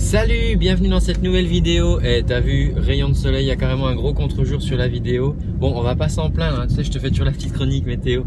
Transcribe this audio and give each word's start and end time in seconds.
Salut, 0.00 0.56
bienvenue 0.56 0.88
dans 0.88 0.98
cette 0.98 1.22
nouvelle 1.22 1.46
vidéo. 1.46 2.00
Et 2.00 2.18
eh, 2.18 2.22
t'as 2.24 2.40
vu, 2.40 2.72
rayon 2.74 3.10
de 3.10 3.14
soleil, 3.14 3.44
il 3.44 3.48
y 3.48 3.52
a 3.52 3.56
carrément 3.56 3.86
un 3.86 3.94
gros 3.94 4.12
contre-jour 4.12 4.60
sur 4.60 4.76
la 4.76 4.88
vidéo. 4.88 5.36
Bon, 5.58 5.72
on 5.76 5.82
va 5.82 5.94
pas 5.94 6.08
s'en 6.08 6.30
plaindre, 6.30 6.58
hein. 6.58 6.66
tu 6.66 6.74
sais, 6.74 6.82
je 6.82 6.90
te 6.90 6.98
fais 6.98 7.10
toujours 7.10 7.26
la 7.26 7.32
petite 7.32 7.52
chronique 7.52 7.86
météo. 7.86 8.24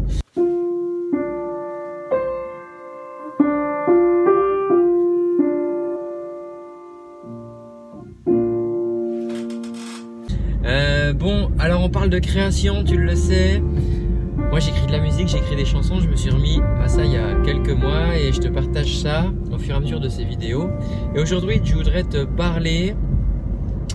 Euh, 10.64 11.12
bon, 11.12 11.50
alors 11.58 11.82
on 11.82 11.90
parle 11.90 12.08
de 12.08 12.20
création, 12.20 12.84
tu 12.84 12.96
le 12.96 13.14
sais. 13.14 13.60
Moi 14.54 14.60
j'écris 14.60 14.86
de 14.86 14.92
la 14.92 15.00
musique, 15.00 15.26
j'écris 15.26 15.56
des 15.56 15.64
chansons, 15.64 15.98
je 15.98 16.08
me 16.08 16.14
suis 16.14 16.30
remis 16.30 16.60
à 16.80 16.86
ça 16.86 17.04
il 17.04 17.10
y 17.10 17.16
a 17.16 17.34
quelques 17.44 17.76
mois 17.76 18.16
et 18.16 18.32
je 18.32 18.38
te 18.38 18.46
partage 18.46 18.98
ça 18.98 19.24
au 19.52 19.58
fur 19.58 19.74
et 19.74 19.78
à 19.78 19.80
mesure 19.80 19.98
de 19.98 20.08
ces 20.08 20.22
vidéos. 20.24 20.70
Et 21.12 21.18
aujourd'hui 21.18 21.60
je 21.64 21.74
voudrais 21.74 22.04
te 22.04 22.24
parler, 22.24 22.94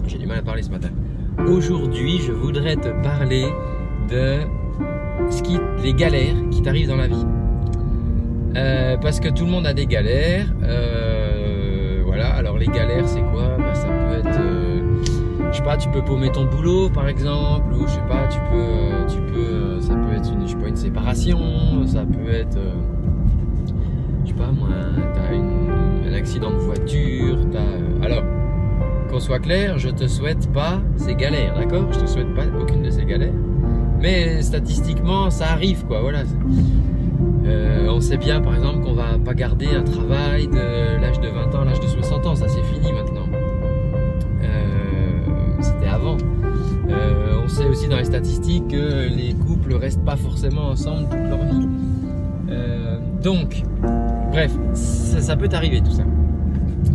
j'ai 0.06 0.18
du 0.18 0.28
mal 0.28 0.40
à 0.40 0.42
parler 0.42 0.62
ce 0.62 0.70
matin, 0.70 0.90
aujourd'hui 1.48 2.20
je 2.20 2.34
voudrais 2.34 2.76
te 2.76 2.90
parler 3.02 3.48
de 4.10 4.40
ce 5.30 5.42
qui, 5.44 5.58
les 5.82 5.94
galères 5.94 6.36
qui 6.52 6.62
t'arrivent 6.62 6.90
dans 6.90 6.98
la 6.98 7.08
vie. 7.08 7.26
Euh, 8.58 8.98
parce 8.98 9.22
que 9.22 9.30
tout 9.30 9.46
le 9.46 9.52
monde 9.52 9.66
a 9.66 9.74
des 9.74 9.86
galères. 9.86 10.54
Euh, 10.64 12.02
voilà, 12.06 12.34
alors 12.34 12.58
les 12.58 12.68
galères 12.68 13.08
c'est 13.08 13.24
quoi? 13.32 13.56
Bah, 13.58 13.74
Ça 13.76 13.88
peut 13.88 14.28
être... 14.28 14.40
Euh, 14.42 14.82
je 15.54 15.58
sais 15.58 15.64
pas, 15.64 15.78
tu 15.78 15.88
peux 15.88 16.04
paumer 16.04 16.34
ton 16.34 16.44
boulot 16.48 16.90
par 16.90 17.08
exemple, 17.08 17.74
ou 17.76 17.88
je 17.88 17.94
sais 17.94 18.08
pas, 18.10 18.28
tu 18.28 18.40
peux, 18.52 18.79
séparation, 20.80 21.86
ça 21.86 22.06
peut 22.06 22.32
être, 22.32 22.58
euh, 22.58 22.74
je 24.24 24.30
sais 24.30 24.34
pas 24.34 24.50
moi, 24.52 24.70
t'as 25.14 26.10
un 26.10 26.14
accident 26.14 26.52
de 26.52 26.56
voiture, 26.56 27.38
t'as, 27.52 27.60
euh, 27.60 28.02
alors, 28.02 28.24
qu'on 29.10 29.20
soit 29.20 29.40
clair, 29.40 29.78
je 29.78 29.90
te 29.90 30.08
souhaite 30.08 30.50
pas 30.54 30.80
ces 30.96 31.16
galères, 31.16 31.56
d'accord? 31.56 31.92
Je 31.92 32.00
te 32.00 32.06
souhaite 32.06 32.34
pas 32.34 32.46
aucune 32.60 32.82
de 32.82 32.90
ces 32.90 33.04
galères, 33.04 33.34
mais 34.02 34.42
statistiquement, 34.42 35.30
ça 35.30 35.48
arrive 35.52 35.86
quoi, 35.86 36.00
voilà. 36.02 36.20
Euh, 37.46 37.88
on 37.90 38.00
sait 38.00 38.18
bien 38.18 38.40
par 38.40 38.56
exemple 38.56 38.80
qu'on 38.82 38.94
va 38.94 39.18
pas 39.24 39.34
garder 39.34 39.68
un 39.76 39.84
travail 39.84 40.48
de 40.48 41.02
l'âge 41.02 41.20
de 41.20 41.28
20 41.28 41.56
ans 41.56 41.62
à 41.62 41.66
l'âge 41.66 41.80
de 41.82 41.88
60 41.88 42.26
ans, 42.26 42.36
ça 42.36 42.48
c'est 42.48 42.64
fini 42.64 42.94
maintenant. 42.94 43.19
Statistiques 48.04 48.68
que 48.70 49.08
les 49.10 49.34
couples 49.34 49.76
restent 49.76 50.04
pas 50.04 50.16
forcément 50.16 50.70
ensemble 50.70 51.10
toute 51.10 51.30
leur 51.30 51.44
vie. 51.44 51.68
Euh, 52.50 52.98
donc, 53.22 53.64
bref, 54.32 54.52
ça, 54.74 55.36
peut 55.36 55.48
t'arriver 55.48 55.82
tout 55.82 55.92
ça. 55.92 56.04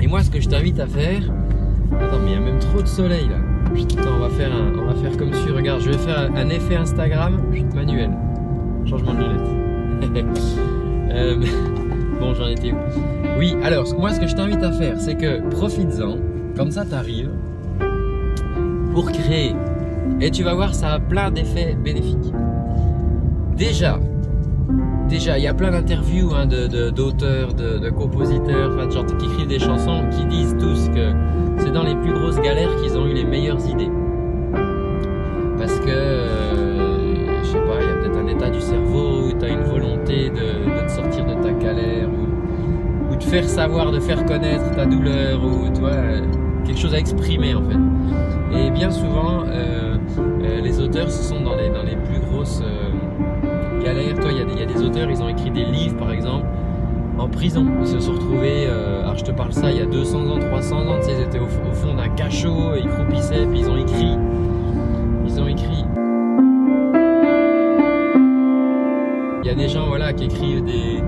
Et 0.01 0.07
moi, 0.07 0.23
ce 0.23 0.31
que 0.31 0.41
je 0.41 0.49
t'invite 0.49 0.81
à 0.81 0.87
faire, 0.87 1.23
attends, 1.93 2.19
mais 2.25 2.33
il 2.33 2.35
y 2.35 2.37
a 2.37 2.41
même 2.41 2.59
trop 2.59 2.83
de 2.83 2.87
soleil 2.87 3.29
là. 3.29 3.37
On 4.07 4.19
va 4.21 4.29
faire 4.31 4.53
on 4.79 4.85
va 4.85 4.95
faire 4.95 5.17
comme 5.17 5.33
si, 5.33 5.51
regarde, 5.51 5.81
je 5.81 5.91
vais 5.91 5.99
faire 5.99 6.31
un 6.35 6.49
effet 6.49 6.77
Instagram 6.77 7.41
manuel. 7.75 8.11
Changement 8.87 9.15
de 9.15 9.21
lunettes. 9.21 10.29
Euh, 11.11 11.37
bon, 12.21 12.35
j'en 12.35 12.49
étais 12.49 12.73
où? 12.73 12.77
Oui, 13.39 13.55
alors, 13.63 13.87
moi, 13.97 14.13
ce 14.13 14.19
que 14.19 14.27
je 14.27 14.35
t'invite 14.35 14.65
à 14.65 14.73
faire, 14.73 15.01
c'est 15.01 15.15
que 15.15 15.49
profites-en, 15.49 16.17
comme 16.57 16.73
ça 16.73 16.85
t'arrives, 16.85 17.31
pour 18.93 19.13
créer 19.13 19.55
et 20.21 20.31
tu 20.31 20.43
vas 20.43 20.55
voir, 20.55 20.75
ça 20.75 20.93
a 20.93 20.99
plein 20.99 21.31
d'effets 21.31 21.77
bénéfiques. 21.83 22.33
Déjà, 23.57 23.99
déjà, 25.09 25.39
il 25.39 25.45
y 25.45 25.47
a 25.47 25.55
plein 25.55 25.71
d'interviews 25.71 26.33
hein, 26.35 26.47
d'auteurs, 26.47 27.55
de, 27.55 27.79
de, 27.79 27.91
compositeurs, 27.91 28.91
genre 28.91 29.07
qui 29.07 29.27
écrivent 29.27 29.47
des 29.47 29.59
chansons, 29.59 30.05
qui 30.11 30.25
disent 30.27 30.57
tous 30.59 30.89
que 30.89 31.13
c'est 31.59 31.73
dans 31.73 31.85
les 31.85 31.95
plus 31.97 32.13
grosses 32.13 32.41
galères 32.41 32.75
qu'ils 32.77 32.97
ont 32.97 33.07
eu 33.07 33.15
les 33.15 33.25
meilleures 33.25 33.65
idées. 33.69 33.91
Parce 35.59 35.79
que, 35.81 35.89
euh, 35.89 37.43
je 37.43 37.49
sais 37.49 37.59
pas, 37.59 37.81
il 37.81 37.87
y 37.87 37.91
a 37.91 37.95
peut-être 37.95 38.19
un 38.19 38.27
état 38.27 38.51
du 38.51 38.61
cerveau 38.61 39.29
où 39.29 39.33
tu 39.39 39.45
as 39.45 39.49
une 39.49 39.65
volonté 39.65 40.31
de, 40.31 40.87
te 40.87 40.91
sortir 40.91 41.25
de 41.25 41.35
ta 41.43 41.53
galère, 41.53 42.09
ou, 43.11 43.17
de 43.17 43.23
faire 43.23 43.49
savoir, 43.49 43.93
de 43.93 44.01
faire 44.01 44.25
connaître 44.27 44.71
ta 44.75 44.85
douleur, 44.85 45.41
ou 45.45 45.71
toi, 45.79 45.93
quelque 46.65 46.79
chose 46.79 46.95
à 46.95 46.99
exprimer 46.99 47.55
en 47.55 47.63
fait. 47.63 47.79
Et 48.57 48.71
bien 48.71 48.91
souvent, 48.91 49.45
euh, 49.47 49.84
euh, 49.84 49.84
ce 51.15 51.23
sont 51.23 51.41
dans 51.41 51.55
les, 51.55 51.71
dans 51.71 51.83
les 51.83 51.97
plus 51.97 52.19
grosses 52.19 52.61
euh, 52.63 53.83
galères. 53.83 54.15
Toi, 54.17 54.31
il 54.33 54.59
y, 54.59 54.63
a 54.63 54.67
des 54.67 54.83
auteurs, 54.83 55.11
ils 55.11 55.23
ont 55.23 55.29
écrit 55.29 55.51
des 55.51 55.65
livres, 55.65 55.97
par 55.97 56.13
exemple, 56.13 56.47
en 57.19 57.29
prison. 57.29 57.67
Ils 57.81 57.87
se 57.87 58.01
sont 58.01 58.13
retrouvés, 58.13 58.67
alors 58.67 59.17
je 59.17 59.25
te 59.25 59.31
parle 59.31 59.53
ça, 59.53 59.71
il 59.71 59.79
y 59.79 59.81
a 59.81 59.87
200 59.87 60.27
ans, 60.27 60.39
300 60.39 60.77
ans, 60.77 60.99
tu 60.99 61.07
sais, 61.07 61.13
ils 61.13 61.23
étaient 61.23 61.39
au, 61.39 61.47
fond 61.47 61.95
d'un 61.95 62.09
cachot, 62.09 62.75
ils 62.77 62.89
croupissaient, 62.89 63.47
puis 63.47 63.61
ils 63.61 63.71
ont 63.71 63.77
écrit. 63.77 64.17
Ils 65.27 65.41
ont 65.41 65.47
écrit. 65.47 65.85
Il 69.43 69.47
y 69.47 69.51
a 69.51 69.55
des 69.55 69.69
gens, 69.69 69.87
voilà, 69.87 70.13
qui 70.13 70.25
écrivent 70.25 70.65
des... 70.65 71.03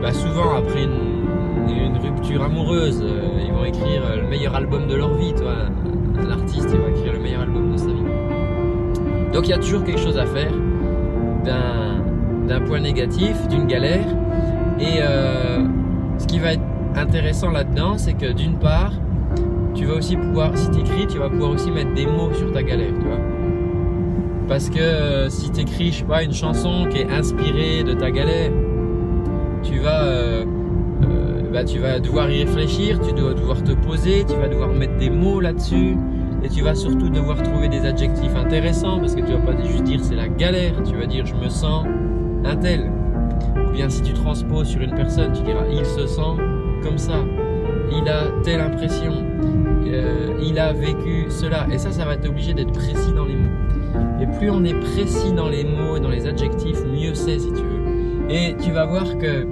bah 0.00 0.12
souvent 0.12 0.54
après 0.56 0.84
une, 0.84 1.68
une 1.68 1.98
rupture 1.98 2.42
amoureuse, 2.42 3.04
ils 3.44 3.52
vont 3.52 3.64
écrire 3.64 4.02
le 4.16 4.28
meilleur 4.28 4.54
album 4.54 4.86
de 4.86 4.94
leur 4.94 5.14
vie, 5.14 5.34
toi 5.34 5.54
Donc 9.32 9.46
il 9.46 9.50
y 9.50 9.54
a 9.54 9.58
toujours 9.58 9.84
quelque 9.84 10.00
chose 10.00 10.18
à 10.18 10.26
faire 10.26 10.52
d'un 11.44 12.60
point 12.60 12.80
négatif, 12.80 13.48
d'une 13.48 13.66
galère. 13.66 14.06
Et 14.80 14.98
euh, 15.00 15.60
ce 16.18 16.26
qui 16.26 16.38
va 16.38 16.54
être 16.54 16.62
intéressant 16.96 17.50
là-dedans, 17.50 17.96
c'est 17.96 18.14
que 18.14 18.32
d'une 18.32 18.58
part, 18.58 18.92
tu 19.74 19.84
vas 19.84 19.94
aussi 19.94 20.16
pouvoir, 20.16 20.56
si 20.56 20.70
tu 20.70 20.80
écris, 20.80 21.06
tu 21.06 21.18
vas 21.18 21.28
pouvoir 21.28 21.52
aussi 21.52 21.70
mettre 21.70 21.94
des 21.94 22.06
mots 22.06 22.32
sur 22.34 22.52
ta 22.52 22.62
galère, 22.62 22.92
tu. 22.98 23.06
Parce 24.48 24.68
que 24.68 24.80
euh, 24.80 25.28
si 25.28 25.50
tu 25.52 25.60
écris, 25.60 25.92
je 25.92 25.98
sais 25.98 26.04
pas, 26.04 26.24
une 26.24 26.32
chanson 26.32 26.86
qui 26.90 26.98
est 26.98 27.10
inspirée 27.10 27.84
de 27.84 27.92
ta 27.94 28.10
galère, 28.10 28.50
tu 29.62 29.78
vas, 29.78 30.02
euh, 30.02 30.44
bah, 31.52 31.62
tu 31.62 31.78
vas 31.78 32.00
devoir 32.00 32.28
y 32.30 32.42
réfléchir, 32.42 32.98
tu 33.00 33.12
dois 33.12 33.34
devoir 33.34 33.62
te 33.62 33.72
poser, 33.72 34.24
tu 34.28 34.34
vas 34.34 34.48
devoir 34.48 34.70
mettre 34.70 34.96
des 34.96 35.10
mots 35.10 35.38
là-dessus. 35.38 35.96
Et 36.42 36.48
tu 36.48 36.62
vas 36.62 36.74
surtout 36.74 37.10
devoir 37.10 37.42
trouver 37.42 37.68
des 37.68 37.84
adjectifs 37.84 38.34
intéressants 38.34 38.98
parce 38.98 39.14
que 39.14 39.20
tu 39.20 39.32
vas 39.32 39.52
pas 39.52 39.62
juste 39.62 39.84
dire 39.84 40.00
c'est 40.02 40.14
la 40.14 40.28
galère, 40.28 40.82
tu 40.82 40.96
vas 40.96 41.06
dire 41.06 41.26
je 41.26 41.34
me 41.34 41.48
sens 41.48 41.84
un 42.44 42.56
tel. 42.56 42.90
Ou 43.68 43.72
bien 43.72 43.88
si 43.88 44.02
tu 44.02 44.14
transposes 44.14 44.68
sur 44.68 44.80
une 44.80 44.94
personne, 44.94 45.32
tu 45.32 45.42
diras 45.42 45.66
il 45.70 45.84
se 45.84 46.06
sent 46.06 46.42
comme 46.82 46.96
ça, 46.96 47.24
il 47.92 48.08
a 48.08 48.28
telle 48.42 48.60
impression, 48.60 49.12
euh, 49.86 50.32
il 50.42 50.58
a 50.58 50.72
vécu 50.72 51.26
cela. 51.28 51.66
Et 51.70 51.78
ça, 51.78 51.90
ça 51.90 52.06
va 52.06 52.16
t'obliger 52.16 52.54
d'être 52.54 52.72
précis 52.72 53.12
dans 53.14 53.26
les 53.26 53.36
mots. 53.36 54.22
Et 54.22 54.26
plus 54.38 54.50
on 54.50 54.64
est 54.64 54.74
précis 54.74 55.32
dans 55.32 55.48
les 55.48 55.64
mots 55.64 55.96
et 55.96 56.00
dans 56.00 56.08
les 56.08 56.26
adjectifs, 56.26 56.82
mieux 56.86 57.14
c'est 57.14 57.38
si 57.38 57.48
tu 57.48 57.62
veux. 57.62 58.30
Et 58.30 58.56
tu 58.62 58.70
vas 58.70 58.86
voir 58.86 59.18
que 59.18 59.46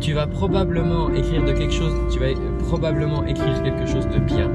tu 0.00 0.12
vas 0.12 0.26
probablement 0.26 1.08
écrire 1.14 1.44
de 1.44 1.52
quelque 1.52 1.72
chose, 1.72 1.92
tu 2.12 2.18
vas 2.18 2.26
probablement 2.66 3.24
écrire 3.24 3.62
quelque 3.62 3.86
chose 3.86 4.06
de 4.06 4.18
bien 4.18 4.50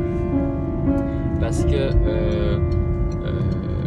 parce 1.53 1.65
que 1.65 1.75
euh, 1.75 2.57
euh, 3.25 3.39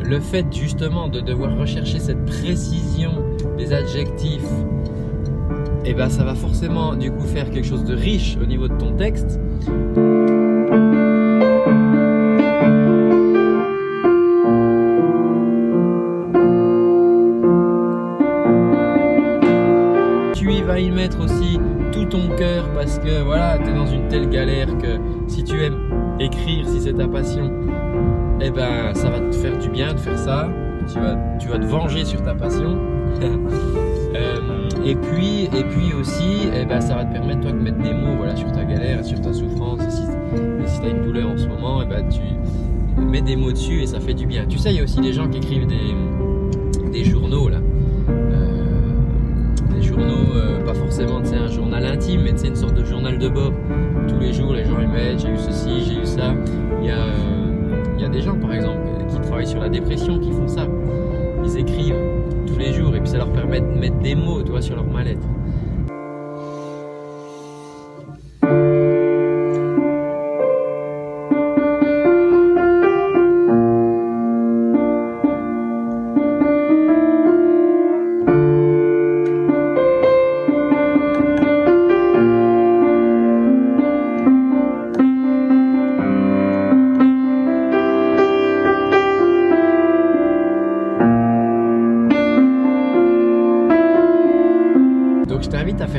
le 0.04 0.20
fait 0.20 0.46
justement 0.52 1.08
de 1.08 1.18
devoir 1.18 1.56
rechercher 1.56 1.98
cette 1.98 2.24
précision 2.24 3.10
des 3.58 3.72
adjectifs, 3.72 4.40
et 5.84 5.90
eh 5.90 5.94
ben 5.94 6.08
ça 6.08 6.22
va 6.22 6.36
forcément 6.36 6.94
du 6.94 7.10
coup 7.10 7.26
faire 7.26 7.50
quelque 7.50 7.66
chose 7.66 7.84
de 7.84 7.94
riche 7.94 8.36
au 8.40 8.46
niveau 8.46 8.68
de 8.68 8.76
ton 8.76 8.92
texte. 8.92 9.40
Tu 20.34 20.52
y 20.52 20.62
vas 20.62 20.78
y 20.78 20.90
mettre 20.92 21.20
aussi 21.20 21.58
tout 21.90 22.04
ton 22.04 22.28
cœur 22.36 22.68
parce 22.74 23.00
que 23.00 23.22
voilà, 23.24 23.58
tu 23.58 23.70
es 23.70 23.74
dans 23.74 23.86
une 23.86 24.06
telle 24.06 24.30
galère 24.30 24.68
que 24.78 24.98
si 25.26 25.42
tu 25.42 25.60
aimes 25.64 25.85
écrire, 26.20 26.68
si 26.68 26.80
c'est 26.80 26.94
ta 26.94 27.08
passion, 27.08 27.50
eh 28.40 28.50
ben 28.50 28.94
ça 28.94 29.10
va 29.10 29.20
te 29.20 29.34
faire 29.34 29.58
du 29.58 29.68
bien 29.68 29.94
de 29.94 29.98
faire 29.98 30.18
ça. 30.18 30.48
Tu 30.92 31.00
vas, 31.00 31.16
tu 31.38 31.48
vas 31.48 31.58
te 31.58 31.64
venger 31.64 32.04
sur 32.04 32.22
ta 32.22 32.34
passion. 32.34 32.78
Euh, 34.14 34.36
et 34.86 34.94
puis, 34.94 35.44
et 35.44 35.64
puis 35.64 35.92
aussi, 35.92 36.48
eh 36.54 36.64
ben, 36.64 36.80
ça 36.80 36.94
va 36.94 37.04
te 37.04 37.12
permettre 37.12 37.40
toi 37.40 37.52
de 37.52 37.58
mettre 37.58 37.78
des 37.78 37.92
mots 37.92 38.16
voilà, 38.16 38.34
sur 38.34 38.50
ta 38.52 38.64
galère, 38.64 39.04
sur 39.04 39.20
ta 39.20 39.32
souffrance. 39.32 39.80
Et 39.82 39.90
si, 40.66 40.80
tu 40.80 40.86
as 40.86 40.90
une 40.90 41.02
douleur 41.02 41.28
en 41.28 41.36
ce 41.36 41.46
moment, 41.48 41.82
eh 41.82 41.86
ben, 41.86 42.08
tu 42.08 42.20
mets 43.02 43.20
des 43.20 43.36
mots 43.36 43.52
dessus 43.52 43.82
et 43.82 43.86
ça 43.86 44.00
fait 44.00 44.14
du 44.14 44.26
bien. 44.26 44.46
Tu 44.48 44.58
sais, 44.58 44.70
il 44.70 44.76
y 44.76 44.80
a 44.80 44.84
aussi 44.84 45.00
des 45.00 45.12
gens 45.12 45.28
qui 45.28 45.38
écrivent 45.38 45.66
des, 45.66 46.90
des 46.92 47.04
journaux 47.04 47.48
là. 47.48 47.58
Euh, 48.08 48.64
des 49.74 49.82
journaux, 49.82 50.34
euh, 50.34 50.64
pas 50.64 50.74
forcément 50.74 51.18
un 51.18 51.48
journal 51.48 51.84
intime, 51.84 52.22
mais 52.22 52.32
c'est 52.36 52.48
une 52.48 52.56
sorte 52.56 52.74
de 52.74 52.84
journal 52.84 53.18
de 53.18 53.28
bord. 53.28 53.52
Tous 54.08 54.18
les 54.18 54.32
jours, 54.32 54.52
les 54.52 54.64
gens 54.64 54.80
ils 54.80 54.88
mettent 54.88 55.20
j'ai 55.20 55.28
eu 55.28 55.38
ceci, 55.38 55.84
j'ai 55.84 56.00
eu 56.00 56.06
ça. 56.06 56.34
Il 56.80 56.86
y 56.86 58.04
a 58.04 58.08
des 58.08 58.22
gens, 58.22 58.36
par 58.38 58.52
exemple, 58.52 58.80
qui 59.08 59.20
travaillent 59.20 59.46
sur 59.46 59.60
la 59.60 59.68
dépression, 59.68 60.18
qui 60.18 60.30
font 60.30 60.48
ça. 60.48 60.66
Ils 61.44 61.58
écrivent 61.58 61.96
tous 62.46 62.58
les 62.58 62.72
jours 62.72 62.94
et 62.94 63.00
puis 63.00 63.08
ça 63.08 63.18
leur 63.18 63.32
permet 63.32 63.60
de 63.60 63.66
mettre 63.66 63.98
des 63.98 64.14
mots, 64.14 64.42
toi, 64.42 64.62
sur 64.62 64.76
leur 64.76 64.86
mal-être. 64.86 65.26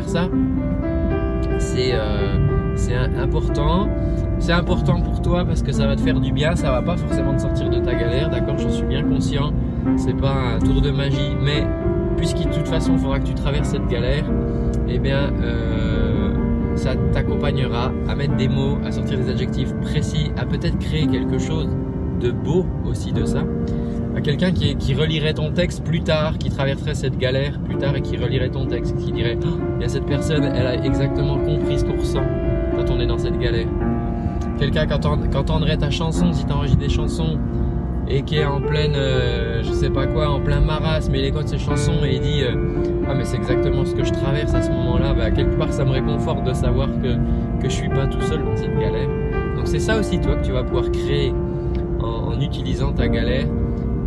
Ça, 0.08 0.30
c'est 1.58 1.92
euh, 1.94 3.22
important. 3.22 3.88
C'est 4.40 4.52
important 4.52 5.02
pour 5.02 5.22
toi 5.22 5.46
parce 5.46 5.64
que 5.64 5.72
ça 5.72 5.88
va 5.88 5.96
te 5.96 6.02
faire 6.02 6.20
du 6.20 6.32
bien, 6.32 6.56
ça 6.56 6.72
va 6.72 6.82
pas 6.82 6.96
forcément 6.96 7.36
te 7.36 7.42
sortir 7.42 7.70
de 7.70 7.80
ta 7.80 7.94
galère, 7.96 8.30
d'accord? 8.30 8.58
Je 8.58 8.70
suis 8.70 8.86
bien 8.86 9.04
conscient, 9.04 9.52
c'est 9.98 10.16
pas 10.16 10.36
un 10.56 10.60
tour 10.60 10.82
de 10.82 10.92
magie, 10.92 11.36
mais 11.42 11.66
puisqu'il 12.18 12.48
de 12.50 12.54
toute 12.54 12.68
façon 12.68 12.94
il 12.94 13.00
faudra 13.00 13.20
que 13.20 13.26
tu 13.26 13.34
traverses 13.34 13.70
cette 13.70 13.88
galère, 13.88 14.26
eh 14.88 15.00
bien 15.00 15.32
euh, 15.42 16.36
ça 16.76 16.96
t'accompagnera 17.14 17.92
à 18.08 18.16
mettre 18.16 18.36
des 18.36 18.48
mots, 18.48 18.78
à 18.86 18.92
sortir 18.92 19.18
des 19.18 19.32
adjectifs 19.32 19.74
précis, 19.82 20.32
à 20.38 20.46
peut-être 20.46 20.78
créer 20.78 21.08
quelque 21.08 21.40
chose 21.40 21.70
de 22.20 22.30
beau 22.30 22.66
aussi 22.86 23.14
de 23.14 23.26
ça 23.26 23.44
quelqu'un 24.22 24.52
qui, 24.52 24.94
relirait 24.94 25.34
ton 25.34 25.52
texte 25.52 25.84
plus 25.84 26.02
tard, 26.02 26.38
qui 26.38 26.50
traverserait 26.50 26.96
cette 26.96 27.18
galère 27.18 27.60
plus 27.60 27.78
tard 27.78 27.96
et 27.96 28.02
qui 28.02 28.18
relirait 28.18 28.50
ton 28.50 28.66
texte, 28.66 28.96
qui 28.98 29.12
dirait 29.12 29.38
oh, 29.44 29.60
il 29.78 29.82
y 29.82 29.86
a 29.86 29.90
cette 29.90 30.06
personne, 30.06 30.44
elle 30.44 30.68
a 30.68 30.84
exactement 30.84 31.38
compris 31.38 31.80
ce 31.80 31.86
qu'on 31.86 31.98
ressent 31.98 32.24
quand 32.76 32.90
on 32.90 33.00
est 33.00 33.06
dans 33.06 33.18
cette 33.18 33.38
galère. 33.38 33.68
Quelqu'un 34.58 34.88
qui 34.88 34.94
entendrait 35.38 35.78
ta 35.78 35.90
chanson, 35.90 36.34
si 36.34 36.46
tu 36.46 36.52
enregistres 36.52 36.80
des 36.80 36.90
chansons 36.90 37.38
et 38.08 38.24
qui 38.24 38.38
est 38.38 38.46
en 38.46 38.62
pleine, 38.62 38.94
euh, 38.96 39.62
je 39.64 39.72
sais 39.72 39.90
pas 39.90 40.08
quoi, 40.08 40.30
en 40.30 40.40
plein 40.40 40.62
marasme, 40.62 41.14
il 41.14 41.26
écoute 41.26 41.48
ses 41.48 41.60
chansons 41.60 42.06
et 42.06 42.16
il 42.16 42.22
dit 42.22 42.42
euh, 42.44 42.56
ah 43.08 43.14
mais 43.14 43.26
c'est 43.26 43.38
exactement 43.38 43.86
ce 43.86 43.94
que 43.94 44.04
je 44.04 44.14
traverse 44.14 44.54
à 44.54 44.62
ce 44.62 44.72
moment-là, 44.72 45.14
bah, 45.14 45.30
quelque 45.30 45.58
part 45.58 45.72
ça 45.74 45.84
me 45.84 45.92
réconforte 45.92 46.44
de 46.44 46.54
savoir 46.54 46.88
que 46.88 47.16
que 47.62 47.70
je 47.70 47.76
suis 47.76 47.90
pas 47.90 48.08
tout 48.08 48.22
seul 48.22 48.44
dans 48.44 48.56
cette 48.56 48.78
galère. 48.80 49.10
Donc 49.56 49.68
c'est 49.68 49.80
ça 49.80 50.00
aussi 50.00 50.20
toi 50.20 50.36
que 50.36 50.46
tu 50.46 50.52
vas 50.54 50.64
pouvoir 50.64 50.90
créer 50.92 51.34
en 52.00 52.40
utilisant 52.40 52.94
ta 52.94 53.08
galère 53.08 53.48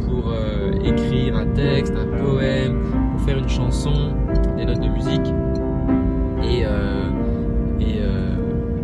pour 0.07 0.31
euh, 0.31 0.73
écrire 0.85 1.37
un 1.37 1.47
texte, 1.47 1.95
un 1.97 2.17
poème, 2.17 2.81
pour 3.13 3.21
faire 3.23 3.39
une 3.39 3.49
chanson, 3.49 3.93
des 4.57 4.65
notes 4.65 4.81
de 4.81 4.89
musique. 4.89 5.27
Et, 6.43 6.65
euh, 6.65 7.09
et, 7.81 8.01
euh, 8.03 8.35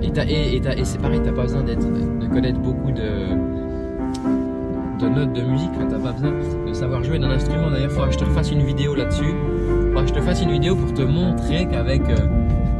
et, 0.03 0.57
et, 0.57 0.85
c'est 0.85 1.01
pareil, 1.01 1.21
t'as 1.25 1.33
pas 1.33 1.43
besoin 1.43 1.63
de 1.63 2.27
connaître 2.27 2.59
beaucoup 2.61 2.93
de, 2.93 3.35
de 5.01 5.09
notes 5.09 5.33
de 5.33 5.43
musique, 5.43 5.71
enfin, 5.77 5.87
t'as 5.91 5.99
pas 5.99 6.13
besoin 6.13 6.33
de 6.67 6.73
savoir 6.73 7.03
jouer 7.03 7.19
d'un 7.19 7.31
instrument. 7.31 7.71
D'ailleurs, 7.71 7.91
il 7.91 7.91
faudra 7.91 8.09
que 8.09 8.15
je 8.15 8.19
te 8.19 8.25
refasse 8.25 8.53
une 8.53 8.62
vidéo 8.62 8.95
là-dessus. 8.95 9.35
Il 9.35 9.89
faudra 9.89 10.03
que 10.03 10.09
je 10.09 10.15
te 10.15 10.21
fasse 10.21 10.43
une 10.43 10.53
vidéo 10.53 10.77
pour 10.77 10.93
te 10.93 11.03
montrer 11.03 11.67
qu'avec 11.67 12.03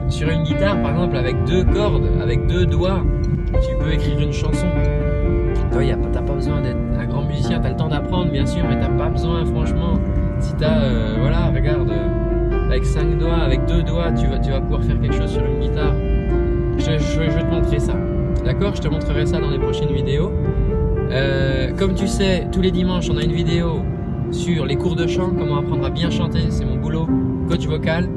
sur 0.09 0.29
une 0.29 0.44
guitare, 0.44 0.81
par 0.82 0.93
exemple, 0.93 1.17
avec 1.17 1.44
deux 1.44 1.65
cordes, 1.65 2.09
avec 2.23 2.47
deux 2.47 2.65
doigts, 2.65 3.03
tu 3.53 3.77
peux 3.82 3.93
écrire 3.93 4.21
une 4.21 4.32
chanson. 4.32 4.67
Toi, 5.73 5.82
t'as 6.12 6.23
pas 6.23 6.32
besoin 6.32 6.61
d'être 6.62 6.86
musicien, 7.26 7.61
tu 7.61 7.67
as 7.67 7.70
le 7.70 7.76
temps 7.76 7.88
d'apprendre 7.88 8.31
bien 8.31 8.46
sûr, 8.46 8.64
mais 8.69 8.78
t'as 8.78 8.88
pas 8.88 9.08
besoin 9.08 9.44
franchement. 9.44 9.99
Si 10.38 10.55
tu 10.56 10.64
as, 10.64 10.82
euh, 10.82 11.17
voilà, 11.20 11.46
regarde, 11.49 11.90
euh, 11.90 12.67
avec 12.69 12.84
5 12.84 13.19
doigts, 13.19 13.38
avec 13.38 13.64
2 13.67 13.82
doigts, 13.82 14.12
tu 14.12 14.26
vas, 14.26 14.38
tu 14.38 14.50
vas 14.50 14.61
pouvoir 14.61 14.82
faire 14.82 15.00
quelque 15.00 15.14
chose 15.14 15.31
sur 15.31 15.44
une 15.44 15.61
guitare. 15.61 15.94
Je, 16.78 16.99
je, 16.99 17.20
vais 17.20 17.43
te 17.43 17.55
montrer 17.55 17.78
ça. 17.78 17.94
D'accord? 18.44 18.75
Je 18.75 18.82
te 18.82 18.88
montrerai 18.88 19.26
ça 19.26 19.40
dans 19.40 19.50
les 19.50 19.58
prochaines 19.58 19.93
vidéos. 19.93 20.31
Euh, 21.11 21.73
comme 21.73 21.94
tu 21.94 22.06
sais, 22.06 22.46
tous 22.52 22.61
les 22.61 22.70
dimanches, 22.70 23.08
on 23.11 23.17
a 23.17 23.23
une 23.23 23.32
vidéo 23.32 23.81
sur 24.31 24.67
les 24.67 24.76
cours 24.76 24.96
de 24.96 25.06
chant, 25.06 25.31
comment 25.37 25.58
apprendre 25.58 25.87
à 25.87 25.90
bien 25.90 26.11
chanter, 26.11 26.50
c'est 26.50 26.64
mon 26.64 26.76
boulot, 26.76 27.08
coach 27.49 27.67
vocal. 27.67 28.08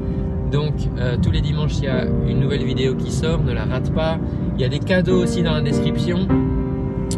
Donc 0.50 0.74
tous 1.22 1.30
les 1.30 1.40
dimanches, 1.40 1.78
il 1.78 1.84
y 1.84 1.88
a 1.88 2.04
une 2.26 2.40
nouvelle 2.40 2.64
vidéo 2.64 2.96
qui 2.96 3.12
sort, 3.12 3.40
ne 3.44 3.52
la 3.52 3.64
rate 3.64 3.94
pas. 3.94 4.18
Il 4.56 4.60
y 4.60 4.64
a 4.64 4.68
des 4.68 4.80
cadeaux 4.80 5.22
aussi 5.22 5.44
dans 5.44 5.52
la 5.52 5.60
description. 5.60 6.26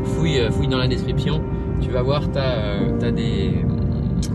Fouille, 0.04 0.38
fouille 0.50 0.68
dans 0.68 0.76
la 0.76 0.88
description 0.88 1.40
tu 1.82 1.90
vas 1.90 2.02
voir, 2.02 2.30
tu 2.30 2.38
as, 2.38 2.58
euh, 2.58 3.10
des, 3.10 3.50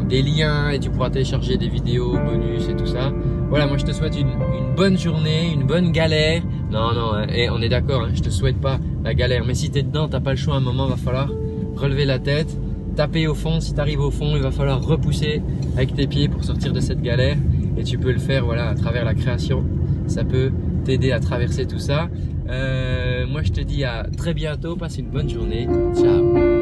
des, 0.09 0.21
liens 0.21 0.69
et 0.69 0.79
tu 0.79 0.89
pourras 0.89 1.09
télécharger 1.09 1.57
des 1.57 1.69
vidéos, 1.69 2.11
bonus 2.11 2.67
et 2.69 2.75
tout 2.75 2.85
ça. 2.85 3.11
Voilà, 3.49 3.65
moi 3.65 3.77
je 3.77 3.85
te 3.85 3.91
souhaite 3.91 4.19
une, 4.19 4.29
bonne 4.75 4.97
journée, 4.97 5.51
une 5.53 5.63
bonne 5.63 5.91
galère. 5.91 6.43
Non, 6.71 6.93
non, 6.93 7.13
hein, 7.13 7.27
et 7.33 7.49
on 7.49 7.61
est 7.61 7.69
d'accord, 7.69 8.03
hein, 8.03 8.11
je 8.13 8.21
te 8.21 8.29
souhaite 8.29 8.59
pas 8.59 8.79
la 9.03 9.13
galère. 9.13 9.43
Mais 9.45 9.55
si 9.55 9.71
tu 9.71 9.79
es 9.79 9.83
dedans, 9.83 10.07
t'as 10.07 10.19
pas 10.19 10.31
le 10.31 10.37
choix, 10.37 10.55
à 10.55 10.57
un 10.57 10.61
moment, 10.61 10.85
va 10.87 10.97
falloir 10.97 11.31
relever 11.75 12.05
la 12.05 12.19
tête, 12.19 12.55
taper 12.95 13.27
au 13.27 13.33
fond. 13.33 13.59
Si 13.59 13.73
tu 13.73 13.79
arrives 13.79 14.01
au 14.01 14.11
fond, 14.11 14.35
il 14.35 14.41
va 14.41 14.51
falloir 14.51 14.85
repousser 14.85 15.41
avec 15.75 15.95
tes 15.95 16.07
pieds 16.07 16.27
pour 16.27 16.43
sortir 16.43 16.73
de 16.73 16.79
cette 16.79 17.01
galère. 17.01 17.37
Et 17.77 17.83
tu 17.83 17.97
peux 17.97 18.11
le 18.11 18.19
faire 18.19 18.45
voilà, 18.45 18.69
à 18.69 18.75
travers 18.75 19.05
la 19.05 19.13
création. 19.13 19.63
Ça 20.07 20.23
peut 20.23 20.51
t'aider 20.83 21.11
à 21.11 21.19
traverser 21.19 21.65
tout 21.65 21.79
ça. 21.79 22.09
Euh, 22.49 23.27
moi 23.27 23.41
je 23.43 23.51
te 23.51 23.61
dis 23.61 23.83
à 23.83 24.05
très 24.15 24.33
bientôt, 24.33 24.75
passe 24.75 24.97
une 24.97 25.09
bonne 25.09 25.29
journée. 25.29 25.67
Ciao 25.95 26.56